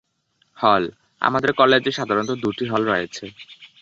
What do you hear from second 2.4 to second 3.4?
দুটি হল রয়েছে।